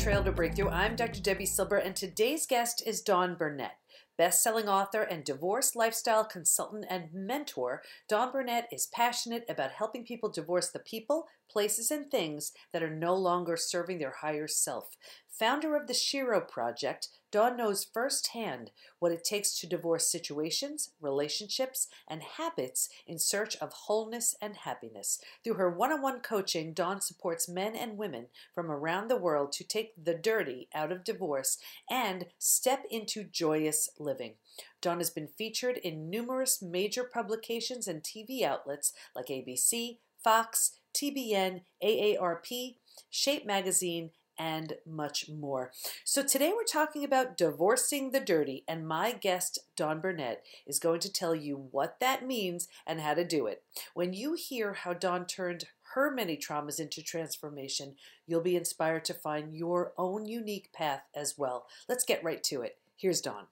[0.00, 0.70] Trail to Breakthrough.
[0.70, 1.20] I'm Dr.
[1.20, 3.76] Debi Silber, and today's guest is Dawn Burnett.
[4.16, 10.30] Best-selling author and divorce lifestyle consultant and mentor, Dawn Burnett is passionate about helping people
[10.30, 14.96] divorce the people, places, and things that are no longer serving their higher self.
[15.28, 21.88] Founder of the Shiro Project, Dawn knows firsthand what it takes to divorce situations, relationships,
[22.08, 25.20] and habits in search of wholeness and happiness.
[25.44, 29.52] Through her one on one coaching, Dawn supports men and women from around the world
[29.52, 34.34] to take the dirty out of divorce and step into joyous living.
[34.80, 41.62] Dawn has been featured in numerous major publications and TV outlets like ABC, Fox, TBN,
[41.82, 42.76] AARP,
[43.08, 45.70] Shape Magazine, and much more.
[46.02, 51.00] So today we're talking about divorcing the dirty, and my guest, Dawn Burnett, is going
[51.00, 53.62] to tell you what that means and how to do it.
[53.92, 59.14] When you hear how Dawn turned her many traumas into transformation, you'll be inspired to
[59.14, 61.66] find your own unique path as well.
[61.86, 62.78] Let's get right to it.
[62.96, 63.44] Here's Dawn.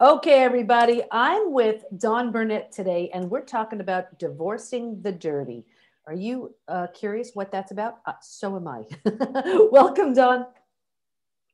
[0.00, 5.66] Okay, everybody, I'm with Dawn Burnett today, and we're talking about divorcing the dirty.
[6.06, 7.98] Are you uh, curious what that's about?
[8.04, 8.82] Uh, so am I.
[9.70, 10.46] Welcome, Dawn.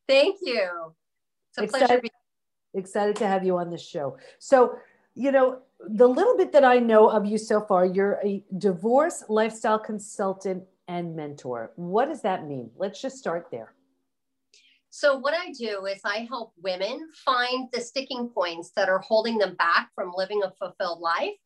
[0.08, 0.94] Thank you.
[1.50, 2.02] It's a excited, pleasure.
[2.74, 4.18] excited to have you on the show.
[4.40, 4.76] So,
[5.14, 9.22] you know, the little bit that I know of you so far, you're a divorce
[9.28, 11.72] lifestyle consultant and mentor.
[11.76, 12.70] What does that mean?
[12.76, 13.74] Let's just start there.
[14.92, 19.38] So, what I do is I help women find the sticking points that are holding
[19.38, 21.38] them back from living a fulfilled life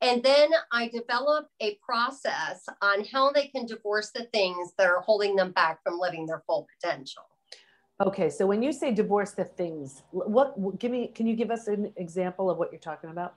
[0.00, 5.00] and then I develop a process on how they can divorce the things that are
[5.00, 7.22] holding them back from living their full potential.
[8.04, 11.66] Okay, so when you say divorce the things, what give me can you give us
[11.66, 13.34] an example of what you're talking about?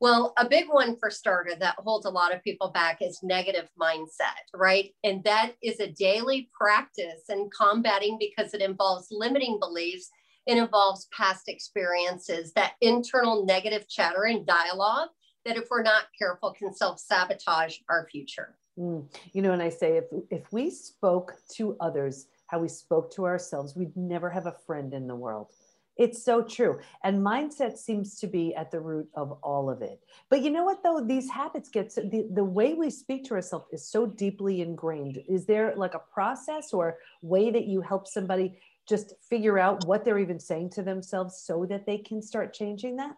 [0.00, 3.68] Well, a big one for starter that holds a lot of people back is negative
[3.80, 4.92] mindset, right?
[5.04, 10.08] And that is a daily practice in combating because it involves limiting beliefs,
[10.46, 15.10] it involves past experiences, that internal negative chatter and dialogue
[15.44, 18.56] that if we're not careful can self-sabotage our future.
[18.78, 19.04] Mm.
[19.32, 23.26] you know and i say if if we spoke to others how we spoke to
[23.26, 25.48] ourselves we'd never have a friend in the world.
[25.96, 26.78] It's so true.
[27.04, 30.00] And mindset seems to be at the root of all of it.
[30.30, 31.04] But you know what though?
[31.04, 35.22] These habits get so, the, the way we speak to ourselves is so deeply ingrained.
[35.28, 38.58] Is there like a process or way that you help somebody
[38.88, 42.96] just figure out what they're even saying to themselves so that they can start changing
[42.96, 43.14] that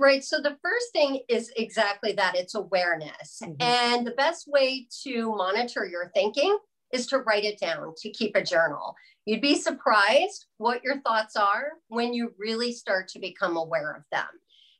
[0.00, 0.22] Right.
[0.22, 3.40] So the first thing is exactly that it's awareness.
[3.42, 3.60] Mm-hmm.
[3.60, 6.56] And the best way to monitor your thinking
[6.92, 8.94] is to write it down, to keep a journal.
[9.26, 14.04] You'd be surprised what your thoughts are when you really start to become aware of
[14.12, 14.28] them.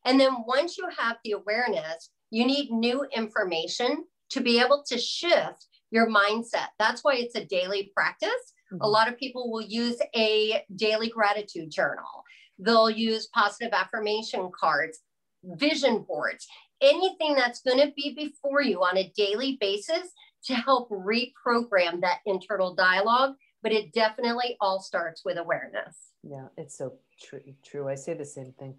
[0.05, 4.99] And then once you have the awareness, you need new information to be able to
[4.99, 6.69] shift your mindset.
[6.79, 8.31] That's why it's a daily practice.
[8.73, 8.83] Mm-hmm.
[8.83, 12.25] A lot of people will use a daily gratitude journal.
[12.59, 15.01] They'll use positive affirmation cards
[15.43, 16.47] vision boards,
[16.81, 20.13] anything that's going to be before you on a daily basis
[20.45, 23.35] to help reprogram that internal dialogue.
[23.63, 25.97] But it definitely all starts with awareness.
[26.23, 27.41] Yeah, it's so true.
[27.65, 27.89] True.
[27.89, 28.77] I say the same thing.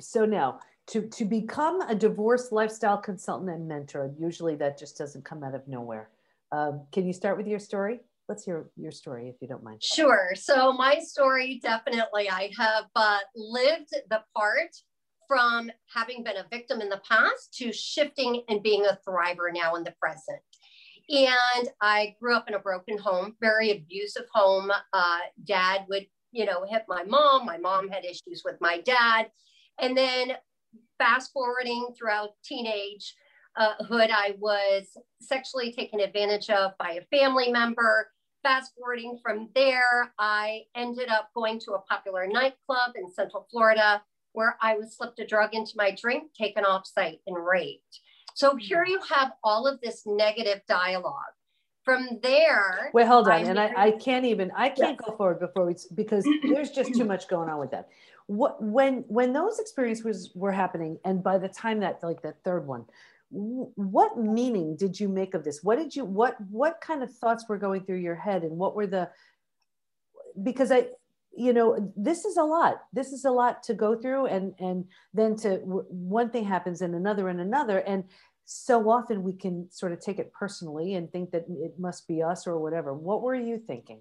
[0.00, 5.24] So now, to to become a divorce lifestyle consultant and mentor, usually that just doesn't
[5.24, 6.10] come out of nowhere.
[6.52, 8.00] Um, can you start with your story?
[8.28, 9.82] Let's hear your story if you don't mind.
[9.82, 10.30] Sure.
[10.34, 14.70] So my story, definitely, I have uh, lived the part
[15.28, 19.74] from having been a victim in the past to shifting and being a thriver now
[19.74, 20.40] in the present.
[21.08, 24.72] And I grew up in a broken home, very abusive home.
[24.92, 27.46] Uh, dad would, you know, hit my mom.
[27.46, 29.30] My mom had issues with my dad.
[29.80, 30.32] And then
[30.98, 33.14] fast forwarding throughout teenage
[33.56, 34.84] uh, I was
[35.20, 38.10] sexually taken advantage of by a family member.
[38.42, 44.02] Fast forwarding from there, I ended up going to a popular nightclub in Central Florida
[44.36, 48.00] where I was slipped a drug into my drink, taken off site, and raped.
[48.34, 48.58] So hmm.
[48.58, 51.14] here you have all of this negative dialogue.
[51.84, 55.08] From there, wait, hold on, I and I, I, can't even I can't yes.
[55.08, 57.88] go forward before we because there's just too much going on with that.
[58.26, 62.66] What when when those experiences were happening, and by the time that like that third
[62.66, 62.86] one,
[63.30, 65.62] what meaning did you make of this?
[65.62, 68.74] What did you what what kind of thoughts were going through your head, and what
[68.74, 69.08] were the
[70.42, 70.88] because I
[71.36, 72.82] you know this is a lot.
[72.92, 76.94] This is a lot to go through and and then to one thing happens and
[76.94, 77.78] another and another.
[77.78, 78.04] And
[78.44, 82.22] so often we can sort of take it personally and think that it must be
[82.22, 82.94] us or whatever.
[82.94, 84.00] What were you thinking?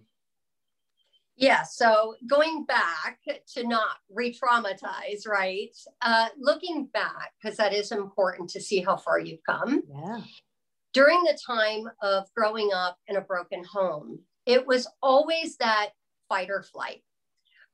[1.36, 3.20] Yeah so going back
[3.56, 5.76] to not re-traumatize right?
[6.02, 9.82] Uh, looking back because that is important to see how far you've come.
[9.90, 10.22] Yeah.
[10.94, 15.90] During the time of growing up in a broken home, it was always that
[16.30, 17.04] fight or flight.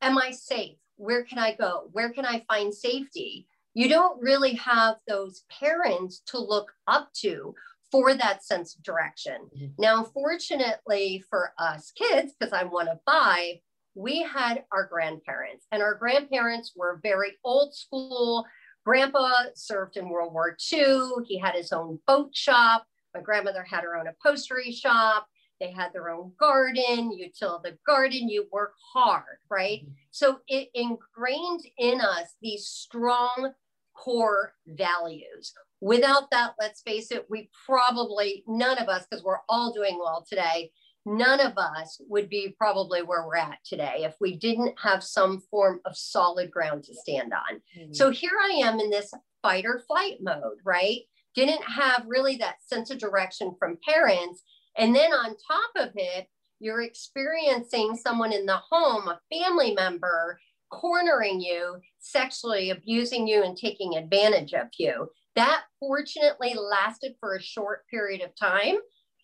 [0.02, 0.78] Am I safe?
[0.98, 1.90] Where can I go?
[1.92, 3.48] Where can I find safety?
[3.74, 7.54] You don't really have those parents to look up to
[7.92, 9.50] for that sense of direction.
[9.56, 9.82] Mm-hmm.
[9.82, 13.56] Now, fortunately for us kids, because I'm one of five,
[13.94, 18.46] we had our grandparents, and our grandparents were very old school.
[18.86, 21.26] Grandpa served in World War II.
[21.26, 22.86] He had his own boat shop.
[23.14, 25.28] My grandmother had her own upholstery shop.
[25.62, 27.14] They had their own garden.
[27.14, 29.84] You till the garden, you work hard, right?
[29.84, 29.94] Mm-hmm.
[30.10, 33.54] So it ingrained in us these strong
[33.96, 35.54] core values.
[35.80, 40.26] Without that, let's face it, we probably, none of us, because we're all doing well
[40.28, 40.72] today,
[41.06, 45.42] none of us would be probably where we're at today if we didn't have some
[45.52, 47.62] form of solid ground to stand on.
[47.78, 47.94] Mm-hmm.
[47.94, 51.02] So here I am in this fight or flight mode, right?
[51.36, 54.44] Didn't have really that sense of direction from parents.
[54.78, 56.28] And then on top of it,
[56.60, 60.40] you're experiencing someone in the home, a family member,
[60.72, 65.08] cornering you, sexually abusing you, and taking advantage of you.
[65.36, 68.76] That fortunately lasted for a short period of time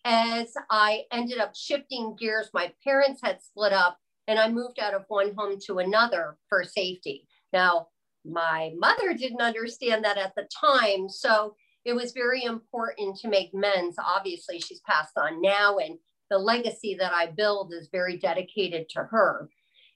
[0.04, 2.50] as I ended up shifting gears.
[2.52, 6.64] My parents had split up and I moved out of one home to another for
[6.64, 7.26] safety.
[7.52, 7.88] Now,
[8.24, 11.08] my mother didn't understand that at the time.
[11.08, 11.54] So
[11.88, 13.96] it was very important to make amends.
[13.98, 15.98] Obviously, she's passed on now, and
[16.28, 19.48] the legacy that I build is very dedicated to her.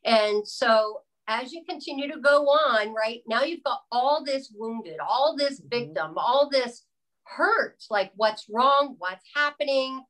[0.03, 4.97] And so as you continue to go on, right now you've got all this wounded,
[5.07, 5.69] all this mm-hmm.
[5.69, 6.87] victim, all this
[7.25, 10.03] hurt, like what's wrong, what's happening.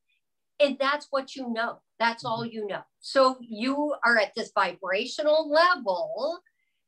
[0.60, 1.80] And that's what you know.
[1.98, 2.54] That's all mm-hmm.
[2.54, 2.82] you know.
[3.00, 6.38] So you are at this vibrational level.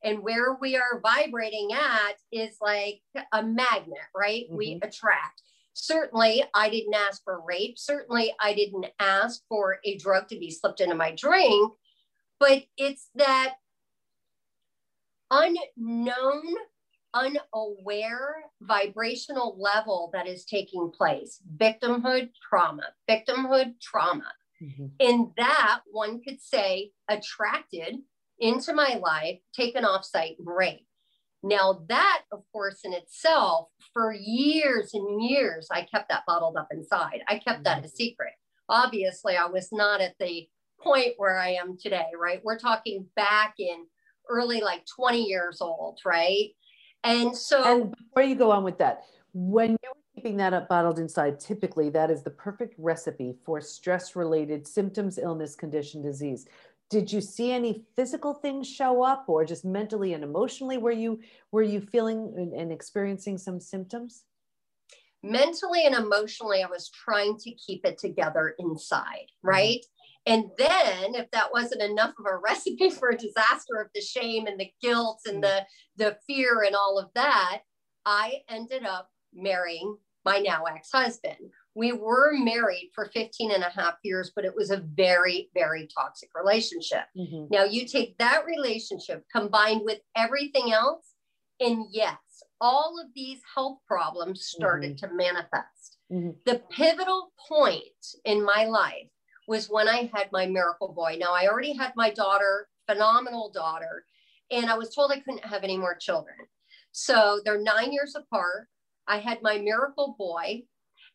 [0.04, 3.00] And where we are vibrating at is like
[3.32, 4.44] a magnet, right?
[4.44, 4.56] Mm-hmm.
[4.56, 5.40] We attract.
[5.72, 7.78] Certainly, I didn't ask for rape.
[7.78, 11.72] Certainly, I didn't ask for a drug to be slipped into my drink.
[12.38, 13.54] But it's that
[15.30, 16.42] unknown,
[17.14, 24.32] unaware vibrational level that is taking place victimhood, trauma, victimhood, trauma.
[24.62, 24.86] Mm-hmm.
[25.00, 27.96] In that, one could say, attracted
[28.44, 30.84] into my life, taken off site, and raped.
[31.42, 36.68] Now, that, of course, in itself, for years and years, I kept that bottled up
[36.70, 37.22] inside.
[37.26, 37.80] I kept mm-hmm.
[37.80, 38.32] that a secret.
[38.68, 40.46] Obviously, I was not at the
[40.82, 42.40] point where I am today, right?
[42.44, 43.86] We're talking back in
[44.28, 46.50] early like 20 years old, right?
[47.02, 50.98] And so and before you go on with that, when you're keeping that up bottled
[50.98, 56.46] inside, typically that is the perfect recipe for stress related symptoms, illness, condition, disease.
[56.90, 61.20] Did you see any physical things show up or just mentally and emotionally were you
[61.50, 64.24] were you feeling and, and experiencing some symptoms?
[65.22, 69.48] Mentally and emotionally, I was trying to keep it together inside, mm-hmm.
[69.48, 69.78] right?
[69.78, 70.04] Mm-hmm.
[70.26, 74.46] And then, if that wasn't enough of a recipe for a disaster of the shame
[74.46, 75.64] and the guilt and the,
[75.96, 77.60] the fear and all of that,
[78.04, 81.52] I ended up marrying my now ex husband.
[81.74, 85.88] We were married for 15 and a half years, but it was a very, very
[85.96, 87.04] toxic relationship.
[87.16, 87.46] Mm-hmm.
[87.50, 91.04] Now, you take that relationship combined with everything else,
[91.60, 92.18] and yes,
[92.60, 95.06] all of these health problems started mm-hmm.
[95.06, 95.98] to manifest.
[96.12, 96.30] Mm-hmm.
[96.46, 97.82] The pivotal point
[98.24, 99.08] in my life
[99.48, 101.16] was when I had my miracle boy.
[101.18, 104.04] Now, I already had my daughter, phenomenal daughter,
[104.50, 106.36] and I was told I couldn't have any more children.
[106.92, 108.68] So they're nine years apart.
[109.06, 110.62] I had my miracle boy.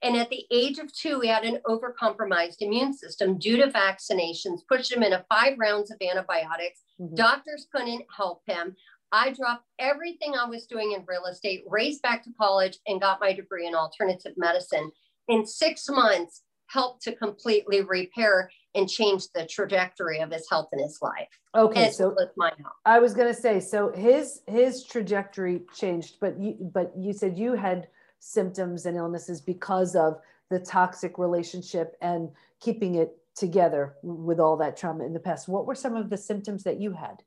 [0.01, 4.59] And at the age of two, he had an overcompromised immune system due to vaccinations,
[4.67, 6.81] pushed him into five rounds of antibiotics.
[6.99, 7.15] Mm-hmm.
[7.15, 8.75] Doctors couldn't help him.
[9.11, 13.19] I dropped everything I was doing in real estate, raced back to college, and got
[13.19, 14.91] my degree in alternative medicine.
[15.27, 20.81] In six months, helped to completely repair and change the trajectory of his health and
[20.81, 21.27] his life.
[21.55, 22.73] Okay, so with my health.
[22.85, 27.37] I was going to say, so his his trajectory changed, but you but you said
[27.37, 27.87] you had
[28.19, 34.75] symptoms and illnesses because of the toxic relationship and keeping it together with all that
[34.75, 35.47] trauma in the past.
[35.47, 37.23] What were some of the symptoms that you had?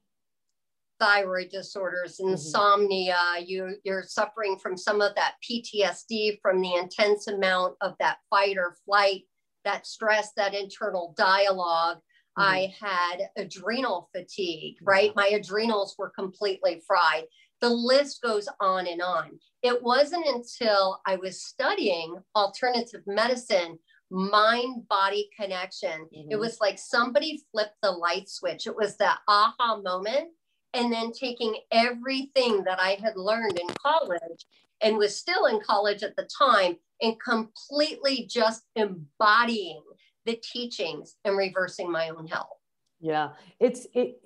[1.01, 2.33] thyroid disorders, mm-hmm.
[2.33, 3.45] insomnia, mm-hmm.
[3.47, 8.57] you, you're suffering from some of that PTSD from the intense amount of that fight
[8.57, 9.23] or flight
[9.65, 12.43] that stress, that internal dialog mm-hmm.
[12.43, 15.13] I had adrenal fatigue, right?
[15.15, 17.25] My adrenals were completely fried.
[17.63, 19.39] The list goes on and on.
[19.63, 23.79] It wasn't until I was studying alternative medicine,
[24.11, 26.09] mind body connection.
[26.15, 26.33] Mm-hmm.
[26.33, 28.67] It was like somebody flipped the light switch.
[28.67, 30.31] It was that aha moment.
[30.75, 34.47] And then taking everything that I had learned in college
[34.81, 39.83] and was still in college at the time and completely just embodying
[40.25, 42.59] the teachings and reversing my own health.
[43.01, 44.21] Yeah, it's it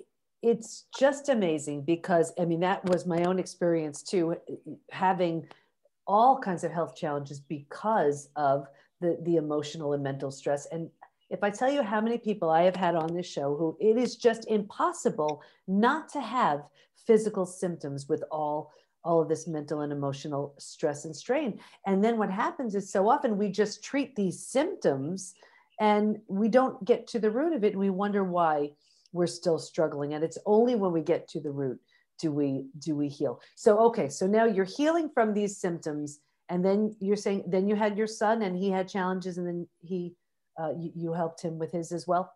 [0.46, 4.36] it's just amazing because I mean that was my own experience too,
[4.92, 5.44] having
[6.06, 8.68] all kinds of health challenges because of
[9.00, 10.66] the the emotional and mental stress.
[10.70, 10.88] And
[11.30, 13.96] if I tell you how many people I have had on this show who it
[13.96, 16.62] is just impossible not to have
[17.06, 18.70] physical symptoms with all
[19.02, 21.58] all of this mental and emotional stress and strain.
[21.86, 25.34] And then what happens is so often we just treat these symptoms
[25.80, 28.70] and we don't get to the root of it and we wonder why
[29.16, 31.78] we're still struggling and it's only when we get to the root
[32.18, 36.64] do we do we heal so okay so now you're healing from these symptoms and
[36.64, 40.14] then you're saying then you had your son and he had challenges and then he
[40.61, 42.32] uh, you, you helped him with his as well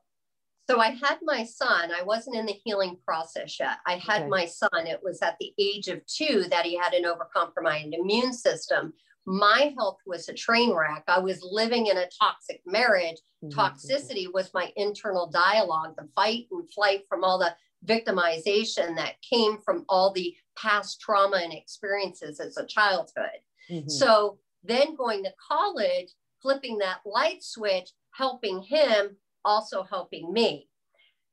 [0.70, 1.90] so I had my son.
[1.90, 3.78] I wasn't in the healing process yet.
[3.88, 4.28] I had okay.
[4.28, 4.87] my son.
[4.87, 8.92] It was at the age of two that he had an overcompromised immune system.
[9.30, 11.04] My health was a train wreck.
[11.06, 13.18] I was living in a toxic marriage.
[13.44, 13.58] Mm-hmm.
[13.58, 17.54] Toxicity was my internal dialogue, the fight and flight from all the
[17.87, 23.38] victimization that came from all the past trauma and experiences as a childhood.
[23.70, 23.88] Mm-hmm.
[23.88, 26.08] So then going to college,
[26.42, 30.68] flipping that light switch, helping him also helping me.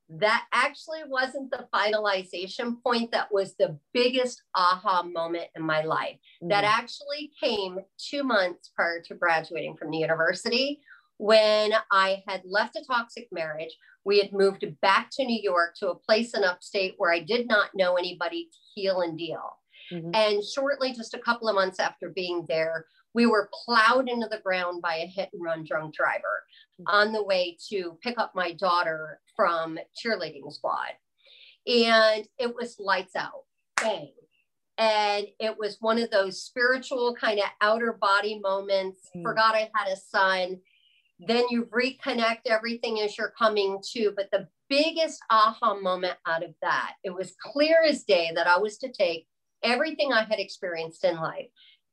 [0.09, 3.11] That actually wasn't the finalization point.
[3.11, 6.15] That was the biggest aha moment in my life.
[6.41, 6.49] Mm-hmm.
[6.49, 10.79] That actually came two months prior to graduating from the university
[11.17, 13.75] when I had left a toxic marriage.
[14.05, 17.47] We had moved back to New York to a place in upstate where I did
[17.47, 19.57] not know anybody to heal and deal.
[19.91, 20.11] Mm-hmm.
[20.13, 24.39] And shortly, just a couple of months after being there, we were plowed into the
[24.39, 26.43] ground by a hit and run drunk driver
[26.85, 30.93] on the way to pick up my daughter from cheerleading squad.
[31.65, 33.43] And it was lights out,
[33.81, 34.11] bang.
[34.77, 39.09] And it was one of those spiritual kind of outer body moments.
[39.15, 39.23] Mm.
[39.23, 40.59] Forgot I had a son.
[41.19, 44.13] Then you reconnect everything as you're coming to.
[44.15, 48.59] But the biggest aha moment out of that, it was clear as day that I
[48.59, 49.27] was to take
[49.63, 51.47] everything I had experienced in life,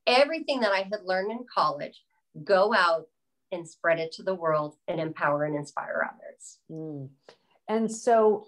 [0.07, 2.03] everything that I had learned in college,
[2.45, 3.07] go out
[3.55, 6.59] and spread it to the world and empower and inspire others.
[6.71, 7.09] Mm.
[7.69, 8.47] And so,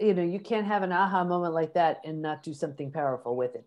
[0.00, 3.36] you know, you can't have an aha moment like that and not do something powerful
[3.36, 3.66] with it.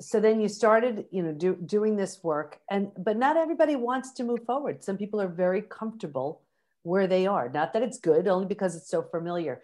[0.00, 4.12] So then you started, you know, do, doing this work, and but not everybody wants
[4.12, 4.82] to move forward.
[4.82, 6.40] Some people are very comfortable
[6.84, 7.50] where they are.
[7.50, 9.60] Not that it's good, only because it's so familiar.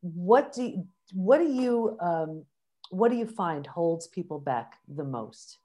[0.00, 2.44] What do you, what do you um,
[2.88, 5.58] what do you find holds people back the most?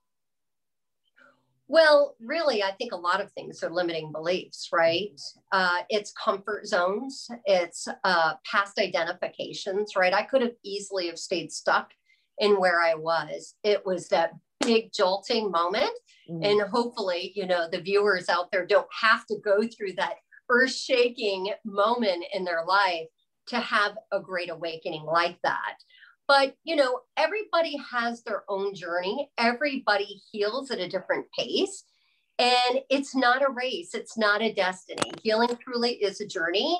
[1.69, 5.19] Well, really, I think a lot of things are limiting beliefs, right?
[5.51, 10.13] Uh, it's comfort zones, it's uh, past identifications, right?
[10.13, 11.91] I could have easily have stayed stuck
[12.37, 13.55] in where I was.
[13.63, 14.31] It was that
[14.61, 15.91] big jolting moment,
[16.29, 16.43] mm-hmm.
[16.43, 20.15] and hopefully, you know, the viewers out there don't have to go through that
[20.49, 23.07] earth-shaking moment in their life
[23.47, 25.75] to have a great awakening like that.
[26.27, 29.31] But, you know, everybody has their own journey.
[29.37, 31.83] Everybody heals at a different pace.
[32.39, 35.11] And it's not a race, it's not a destiny.
[35.23, 36.79] Healing truly is a journey.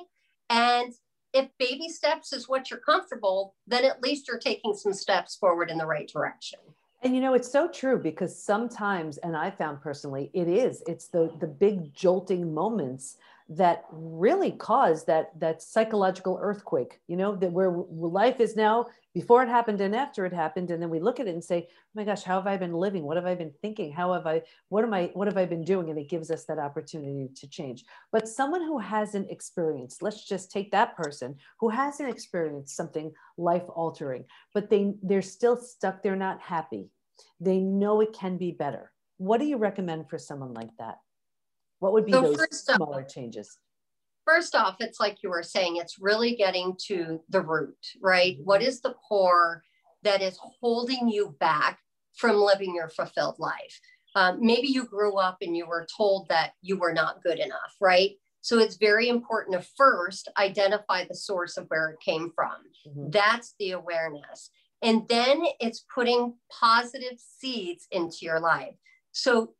[0.50, 0.94] And
[1.34, 5.72] if baby steps is what you're comfortable, then at least you're taking some steps forward
[5.72, 6.60] in the right direction.
[7.02, 11.08] And you know, it's so true because sometimes, and I found personally, it is, it's
[11.08, 13.18] the the big jolting moments
[13.50, 19.42] that really caused that that psychological earthquake you know that where life is now before
[19.42, 21.74] it happened and after it happened and then we look at it and say oh
[21.96, 23.04] my gosh how have i been living?
[23.04, 23.92] What have i been thinking?
[23.92, 25.90] How have i what am i what have i been doing?
[25.90, 27.84] And it gives us that opportunity to change.
[28.12, 33.68] But someone who hasn't experienced let's just take that person who hasn't experienced something life
[33.74, 36.92] altering but they they're still stuck they're not happy.
[37.40, 38.92] They know it can be better.
[39.18, 41.00] What do you recommend for someone like that
[41.80, 43.58] what would be so those smaller off, changes?
[44.26, 48.36] First off, it's like you were saying, it's really getting to the root, right?
[48.36, 48.44] Mm-hmm.
[48.44, 49.64] What is the core
[50.04, 51.80] that is holding you back
[52.16, 53.80] from living your fulfilled life?
[54.16, 57.76] Um, maybe you grew up and you were told that you were not good enough,
[57.80, 58.12] right?
[58.42, 62.56] So it's very important to first identify the source of where it came from.
[62.88, 63.10] Mm-hmm.
[63.12, 64.50] That's the awareness.
[64.82, 68.76] And then it's putting positive seeds into your life.
[69.12, 69.54] So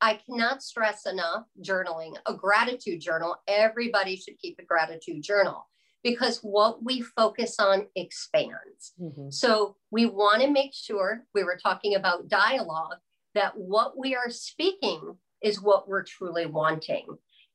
[0.00, 3.36] I cannot stress enough journaling, a gratitude journal.
[3.48, 5.68] Everybody should keep a gratitude journal
[6.02, 8.92] because what we focus on expands.
[9.00, 9.30] Mm-hmm.
[9.30, 12.96] So we want to make sure we were talking about dialogue
[13.34, 17.06] that what we are speaking is what we're truly wanting.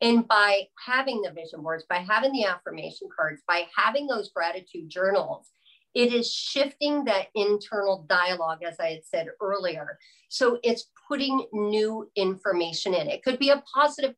[0.02, 4.90] And by having the vision boards, by having the affirmation cards, by having those gratitude
[4.90, 5.50] journals,
[5.94, 9.98] It is shifting that internal dialogue, as I had said earlier.
[10.30, 13.10] So it's putting new information in.
[13.10, 14.16] It could be a positive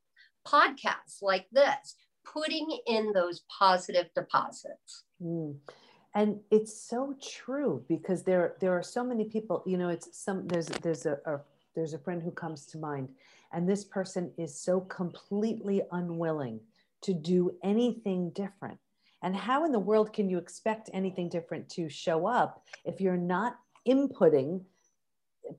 [0.48, 5.04] podcast like this, putting in those positive deposits.
[5.22, 5.56] Mm.
[6.16, 9.64] And it's so true because there there are so many people.
[9.66, 11.40] You know, it's some there's there's a, a
[11.76, 13.10] there's a friend who comes to mind,
[13.52, 16.60] and this person is so completely unwilling
[17.02, 18.78] to do anything different
[19.24, 23.18] and how in the world can you expect anything different to show up if you're
[23.18, 24.62] not inputting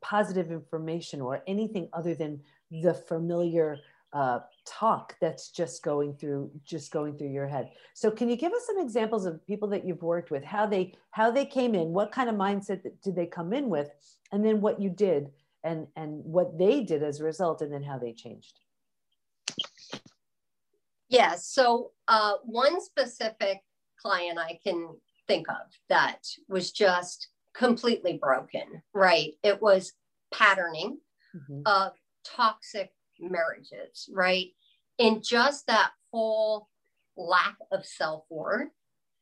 [0.01, 2.41] positive information or anything other than
[2.71, 3.79] the familiar
[4.13, 7.71] uh, talk that's just going through just going through your head?
[7.95, 10.95] So can you give us some examples of people that you've worked with how they
[11.11, 13.89] how they came in what kind of mindset did they come in with
[14.31, 15.31] and then what you did
[15.65, 18.61] and and what they did as a result and then how they changed
[21.15, 21.47] Yes.
[21.47, 23.61] So uh, one specific
[24.01, 24.89] client I can
[25.29, 29.35] think of that was just completely broken, right?
[29.45, 29.93] It was
[30.33, 30.99] patterning
[31.35, 31.61] mm-hmm.
[31.67, 31.93] of
[32.27, 32.91] toxic
[33.21, 34.49] marriages, right?
[34.99, 36.69] And just that whole
[37.17, 38.71] lack of self worth.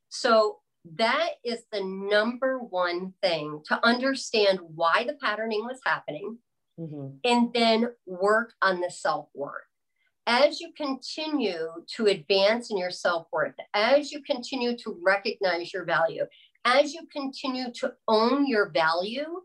[0.09, 0.61] So
[0.97, 6.39] that is the number one thing to understand why the patterning was happening
[6.81, 7.17] mm-hmm.
[7.23, 9.63] and then work on the self worth
[10.27, 15.85] as you continue to advance in your self worth, as you continue to recognize your
[15.85, 16.25] value,
[16.65, 19.43] as you continue to own your value,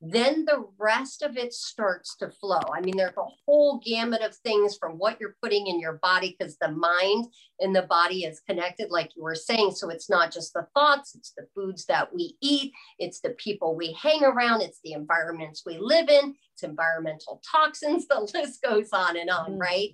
[0.00, 2.60] then the rest of it starts to flow.
[2.72, 6.36] I mean, there's a whole gamut of things from what you're putting in your body
[6.38, 7.26] because the mind
[7.58, 9.72] and the body is connected, like you were saying.
[9.72, 13.74] So it's not just the thoughts, it's the foods that we eat, it's the people
[13.74, 18.06] we hang around, it's the environments we live in, it's environmental toxins.
[18.18, 19.58] The list goes on and on, mm-hmm.
[19.58, 19.90] right?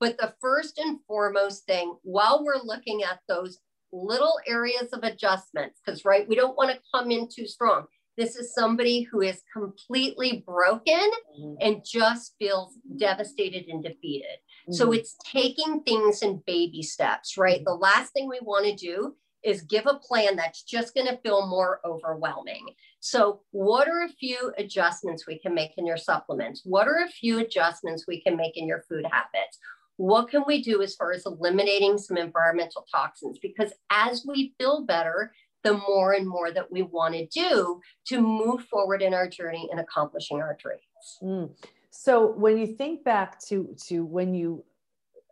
[0.00, 3.58] But the first and foremost thing, while we're looking at those
[3.92, 7.86] little areas of adjustments, because, right, we don't want to come in too strong
[8.18, 11.10] this is somebody who is completely broken
[11.40, 11.54] mm-hmm.
[11.60, 14.38] and just feels devastated and defeated.
[14.64, 14.72] Mm-hmm.
[14.72, 17.64] So it's taking things in baby steps, right?
[17.64, 21.16] The last thing we want to do is give a plan that's just going to
[21.18, 22.66] feel more overwhelming.
[22.98, 26.62] So, what are a few adjustments we can make in your supplements?
[26.64, 29.58] What are a few adjustments we can make in your food habits?
[29.96, 33.38] What can we do as far as eliminating some environmental toxins?
[33.40, 35.32] Because as we feel better,
[35.64, 39.68] the more and more that we want to do to move forward in our journey
[39.70, 41.18] and accomplishing our dreams.
[41.22, 41.50] Mm.
[41.90, 44.64] So when you think back to to when you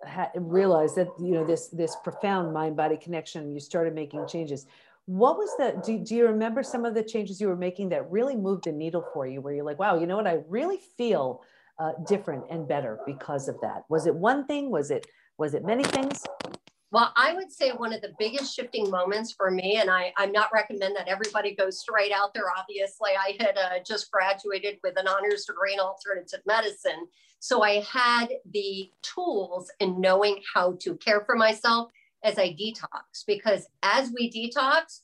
[0.05, 4.67] ha- realized that you know this this profound mind body connection, you started making changes.
[5.07, 5.81] What was the?
[5.85, 8.73] Do, do you remember some of the changes you were making that really moved the
[8.73, 9.41] needle for you?
[9.41, 10.27] Where you're like, wow, you know what?
[10.27, 11.43] I really feel
[11.79, 13.85] uh, different and better because of that.
[13.89, 14.71] Was it one thing?
[14.71, 15.07] Was it
[15.39, 16.25] was it many things?
[16.97, 20.33] Well, I would say one of the biggest shifting moments for me, and I, I'm
[20.33, 22.45] not recommend that everybody goes straight out there.
[22.57, 27.07] Obviously, I had uh, just graduated with an honors degree in alternative medicine.
[27.39, 31.91] So I had the tools in knowing how to care for myself
[32.25, 35.01] as I detox, because as we detox,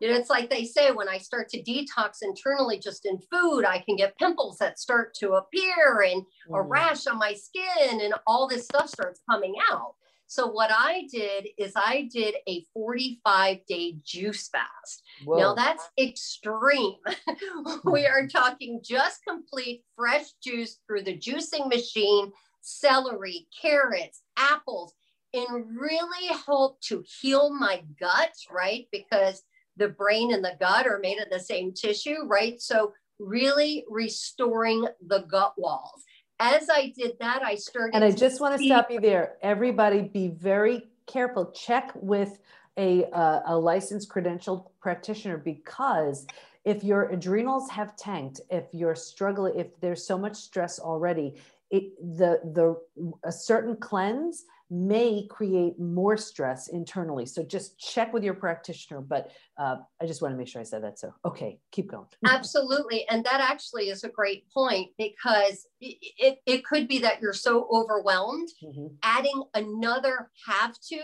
[0.00, 3.66] you know, it's like they say when I start to detox internally just in food,
[3.66, 6.58] I can get pimples that start to appear and mm.
[6.58, 9.94] a rash on my skin, and all this stuff starts coming out.
[10.28, 15.02] So what I did is I did a 45 day juice fast.
[15.24, 15.38] Whoa.
[15.38, 16.96] Now that's extreme.
[17.84, 24.92] we are talking just complete fresh juice through the juicing machine, celery, carrots, apples,
[25.32, 28.86] and really help to heal my gut, right?
[28.92, 29.42] Because
[29.78, 32.60] the brain and the gut are made of the same tissue, right?
[32.60, 36.04] So really restoring the gut walls
[36.40, 37.94] as I did that, I started.
[37.94, 39.36] And I just want to stop you there.
[39.42, 41.50] Everybody, be very careful.
[41.52, 42.38] Check with
[42.76, 46.26] a, uh, a licensed credentialed practitioner because
[46.64, 51.34] if your adrenals have tanked, if you're struggling, if there's so much stress already,
[51.70, 52.80] it, the the
[53.24, 57.24] a certain cleanse may create more stress internally.
[57.24, 59.00] So just check with your practitioner.
[59.00, 60.98] But uh, I just want to make sure I said that.
[60.98, 62.06] So, okay, keep going.
[62.26, 63.08] Absolutely.
[63.08, 67.66] And that actually is a great point because it, it, could be that you're so
[67.72, 68.48] overwhelmed.
[68.62, 68.86] Mm-hmm.
[69.02, 71.00] Adding another have to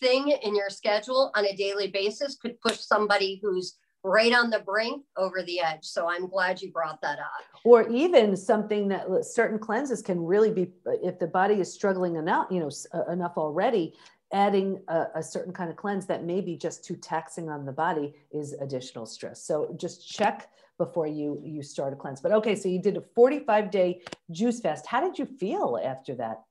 [0.00, 4.60] thing in your schedule on a daily basis could push somebody who's right on the
[4.60, 5.84] brink over the edge.
[5.84, 7.44] So I'm glad you brought that up.
[7.64, 12.48] Or even something that certain cleanses can really be, if the body is struggling enough,
[12.50, 13.94] you know, uh, enough already,
[14.32, 17.72] adding a, a, certain kind of cleanse that may be just too taxing on the
[17.72, 19.42] body is additional stress.
[19.42, 22.20] So just check before you you start a cleanse.
[22.20, 24.86] But okay, so you did a 45 day juice fast.
[24.86, 26.42] How did you feel after that?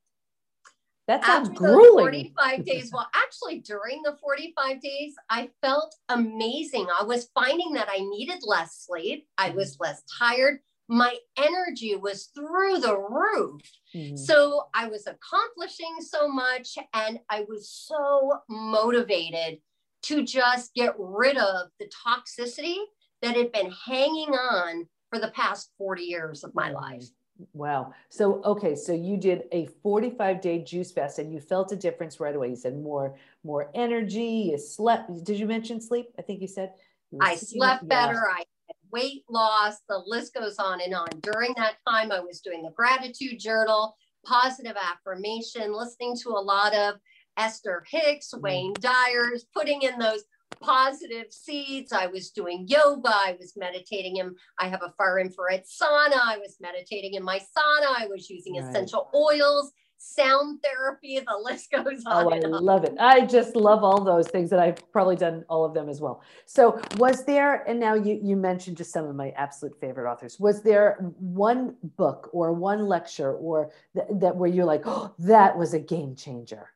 [1.08, 2.34] That sounds After grueling.
[2.36, 2.92] 45 days.
[2.94, 6.88] Well, actually, during the 45 days, I felt amazing.
[7.00, 9.26] I was finding that I needed less sleep.
[9.38, 9.84] I was mm-hmm.
[9.84, 10.60] less tired.
[10.90, 13.62] My energy was through the roof.
[13.96, 14.18] Mm-hmm.
[14.18, 19.60] So I was accomplishing so much and I was so motivated
[20.04, 22.78] to just get rid of the toxicity
[23.22, 27.06] that had been hanging on for the past 40 years of my life.
[27.54, 27.94] Wow.
[28.10, 28.76] So, okay.
[28.76, 32.50] So you did a 45 day juice fast and you felt a difference right away.
[32.50, 34.50] You said more, more energy.
[34.52, 35.24] You slept.
[35.24, 36.08] Did you mention sleep?
[36.18, 36.74] I think you said.
[37.12, 38.14] You I slept better.
[38.14, 38.36] Yeah.
[38.36, 39.78] I had weight loss.
[39.88, 41.08] The list goes on and on.
[41.22, 43.96] During that time, I was doing the gratitude journal,
[44.26, 46.96] positive affirmation, listening to a lot of
[47.38, 48.42] Esther Hicks, mm.
[48.42, 50.24] Wayne Dyers, putting in those
[50.60, 51.94] positive seeds.
[51.94, 53.10] I was doing yoga.
[53.10, 56.20] I was meditating in, I have a far infrared sauna.
[56.24, 57.94] I was meditating in my sauna.
[57.98, 58.64] I was using right.
[58.64, 61.20] essential oils, sound therapy.
[61.20, 62.34] The list goes oh, on.
[62.34, 62.96] Oh, I love it.
[63.00, 66.22] I just love all those things that I've probably done all of them as well.
[66.46, 70.40] So was there, and now you, you mentioned just some of my absolute favorite authors.
[70.40, 75.58] Was there one book or one lecture or th- that where you're like, oh, that
[75.58, 76.70] was a game changer?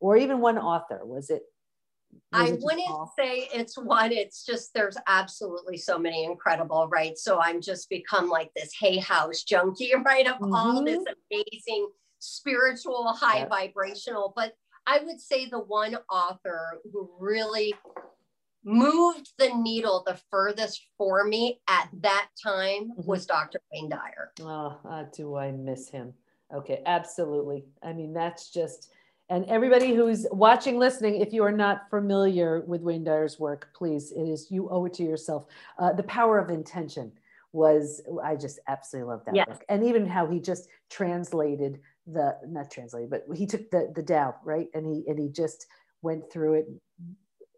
[0.00, 1.00] Or even one author?
[1.04, 1.42] Was it
[2.32, 4.12] I wouldn't say it's one.
[4.12, 7.16] It's just there's absolutely so many incredible, right?
[7.18, 10.26] So I'm just become like this Hay House junkie, right?
[10.26, 10.54] Of mm-hmm.
[10.54, 14.32] all this amazing spiritual, high vibrational.
[14.34, 14.52] But
[14.86, 17.74] I would say the one author who really
[18.64, 23.02] moved the needle the furthest for me at that time mm-hmm.
[23.04, 23.60] was Dr.
[23.72, 24.32] Wayne Dyer.
[24.40, 26.14] Oh, uh, do I miss him?
[26.54, 27.64] Okay, absolutely.
[27.82, 28.90] I mean, that's just
[29.32, 34.12] and everybody who's watching, listening, if you are not familiar with Wayne Dyer's work, please,
[34.12, 35.46] it is you owe it to yourself.
[35.78, 37.10] Uh, the Power of Intention
[37.52, 39.46] was I just absolutely love that yes.
[39.48, 44.02] book, and even how he just translated the not translated, but he took the the
[44.02, 45.66] Tao right, and he and he just
[46.02, 46.66] went through it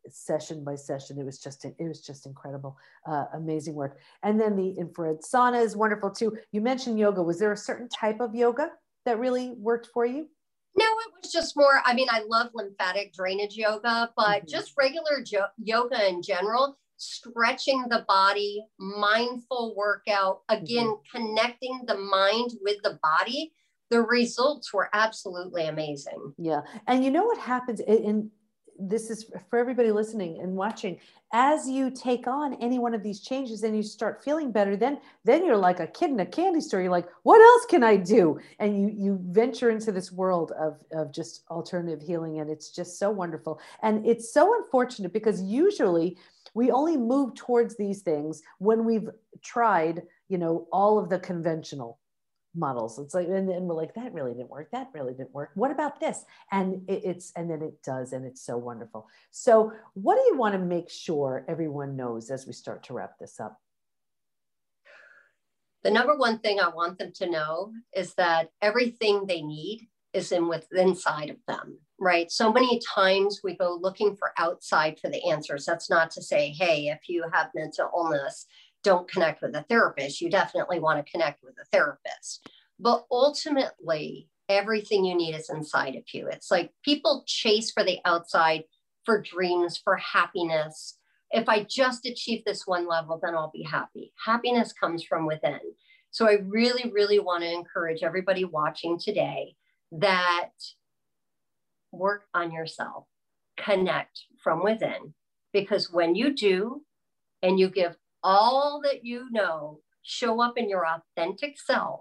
[0.09, 1.19] session by session.
[1.19, 3.99] It was just it was just incredible, uh, amazing work.
[4.23, 6.39] And then the infrared sauna is wonderful too.
[6.53, 7.21] You mentioned yoga.
[7.21, 8.71] Was there a certain type of yoga
[9.07, 10.29] that really worked for you?
[10.77, 11.81] No, it was just more.
[11.85, 14.49] I mean, I love lymphatic drainage yoga, but mm-hmm.
[14.49, 21.17] just regular jo- yoga in general, stretching the body, mindful workout, again, mm-hmm.
[21.17, 23.53] connecting the mind with the body.
[23.91, 26.35] The results were absolutely amazing.
[26.39, 26.63] Yeah.
[26.87, 28.31] And you know what happens in,
[28.79, 30.99] this is for everybody listening and watching.
[31.33, 34.99] As you take on any one of these changes and you start feeling better then
[35.25, 36.81] then you're like a kid in a candy store.
[36.81, 38.39] You're like what else can i do?
[38.59, 42.99] And you you venture into this world of of just alternative healing and it's just
[42.99, 43.61] so wonderful.
[43.83, 46.17] And it's so unfortunate because usually
[46.55, 49.09] we only move towards these things when we've
[49.43, 51.99] tried you know all of the conventional
[52.55, 52.99] models.
[52.99, 54.71] It's like, and, then we're like, that really didn't work.
[54.73, 55.51] That really didn't work.
[55.55, 56.25] What about this?
[56.53, 59.09] And it, it's, and then it does, and it's so wonderful.
[59.31, 63.19] So, what do you want to make sure everyone knows as we start to wrap
[63.19, 63.61] this up?
[65.83, 70.33] The number one thing I want them to know is that everything they need is
[70.33, 72.31] in with inside of them, right?
[72.31, 75.67] So many times we go looking for outside for the answers.
[75.67, 78.47] That's not to say, hey, if you have mental illness,
[78.85, 80.21] don't connect with a therapist.
[80.21, 82.49] You definitely want to connect with a therapist.
[82.79, 86.29] But ultimately, everything you need is inside of you.
[86.29, 88.65] It's like people chase for the outside
[89.05, 90.99] for dreams, for happiness.
[91.31, 94.13] If I just achieve this one level, then I'll be happy.
[94.25, 95.61] Happiness comes from within.
[96.11, 99.57] So I really, really want to encourage everybody watching today
[99.93, 100.51] that
[101.91, 103.07] work on yourself,
[103.57, 105.15] connect from within.
[105.53, 106.83] Because when you do,
[107.45, 107.95] and you give
[108.25, 112.01] all that you know, show up in your authentic self,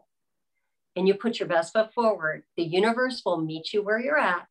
[0.95, 4.47] and you put your best foot forward, the universe will meet you where you're at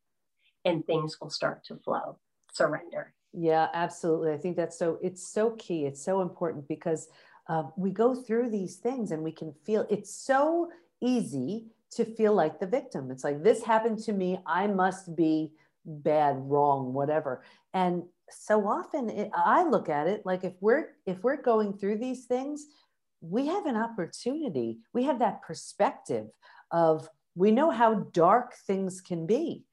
[0.65, 2.19] and things will start to flow.
[2.53, 3.15] Surrender.
[3.33, 4.33] Yeah, absolutely.
[4.33, 5.87] I think that's so, it's so key.
[5.87, 7.09] It's so important because
[7.49, 12.35] uh, we go through these things and we can feel it's so easy to feel
[12.35, 13.11] like the victim.
[13.11, 14.41] It's like, this happened to me.
[14.47, 15.53] I must be
[15.85, 17.43] bad, wrong, whatever.
[17.75, 21.99] And so often it, i look at it like if we're if we're going through
[21.99, 22.67] these things
[23.21, 26.27] we have an opportunity we have that perspective
[26.71, 29.65] of we know how dark things can be.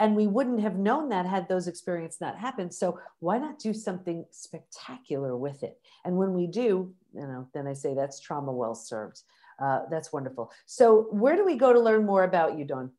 [0.00, 2.72] And we wouldn't have known that had those experiences not happened.
[2.72, 5.80] So why not do something spectacular with it?
[6.04, 9.22] And when we do you know then i say that's trauma well served.
[9.60, 10.52] Uh, that's wonderful.
[10.66, 12.92] So where do we go to learn more about you dawn?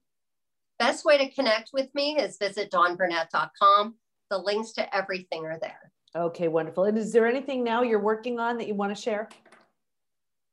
[0.77, 3.95] Best way to connect with me is visit dawnburnett.com
[4.29, 5.91] the links to everything are there.
[6.15, 6.85] Okay, wonderful.
[6.85, 9.29] And is there anything now you're working on that you want to share?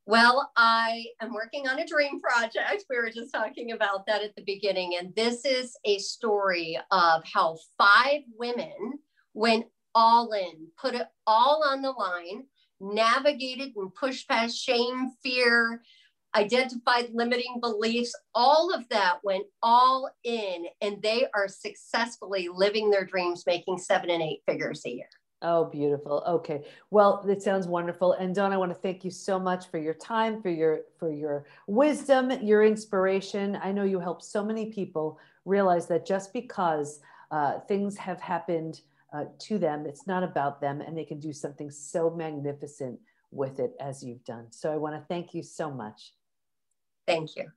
[0.09, 2.85] Well, I am working on a dream project.
[2.89, 4.97] We were just talking about that at the beginning.
[5.01, 9.01] And this is a story of how five women
[9.35, 12.45] went all in, put it all on the line,
[12.81, 15.83] navigated and pushed past shame, fear,
[16.37, 18.14] identified limiting beliefs.
[18.35, 24.11] All of that went all in, and they are successfully living their dreams, making seven
[24.11, 25.09] and eight figures a year.
[25.42, 26.25] Oh, beautiful.
[26.27, 26.64] Okay.
[26.90, 28.12] Well, it sounds wonderful.
[28.14, 31.12] And Dawn, I want to thank you so much for your time, for your for
[31.12, 33.59] your wisdom, your inspiration.
[33.62, 38.81] I know you help so many people realize that just because uh, things have happened
[39.12, 42.99] uh, to them, it's not about them, and they can do something so magnificent
[43.31, 44.46] with it as you've done.
[44.51, 46.12] So I want to thank you so much.
[47.07, 47.53] Thank you.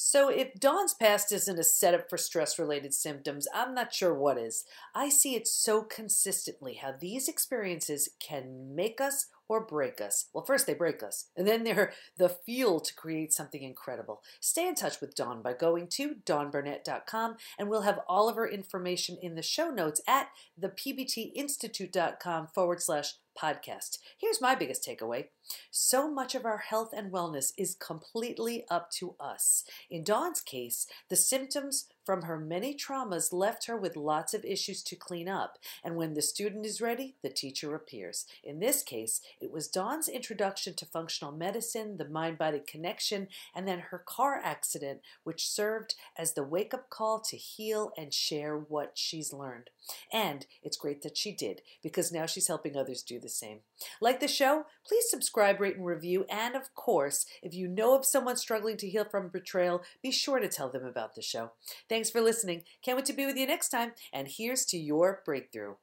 [0.00, 4.38] So, if Dawn's past isn't a setup for stress related symptoms, I'm not sure what
[4.38, 4.64] is.
[4.94, 10.26] I see it so consistently how these experiences can make us or break us.
[10.32, 14.22] Well, first they break us, and then they're the fuel to create something incredible.
[14.40, 18.48] Stay in touch with Dawn by going to dawnburnett.com, and we'll have all of her
[18.48, 20.28] information in the show notes at
[20.60, 23.98] thepbtinstitute.com forward slash podcast.
[24.18, 25.26] Here's my biggest takeaway
[25.70, 29.64] so much of our health and wellness is completely up to us.
[29.90, 34.82] In Dawn's case, the symptoms from her many traumas left her with lots of issues
[34.82, 38.24] to clean up, and when the student is ready, the teacher appears.
[38.42, 43.68] In this case, it was Dawn's introduction to functional medicine, the mind body connection, and
[43.68, 48.56] then her car accident, which served as the wake up call to heal and share
[48.56, 49.68] what she's learned.
[50.10, 53.58] And it's great that she did, because now she's helping others do the same.
[54.00, 54.64] Like the show?
[54.86, 56.24] Please subscribe, rate, and review.
[56.30, 60.38] And of course, if you know of someone struggling to heal from betrayal, be sure
[60.38, 61.52] to tell them about the show.
[61.98, 62.62] Thanks for listening.
[62.80, 63.90] Can't wait to be with you next time.
[64.12, 65.74] And here's to your breakthrough.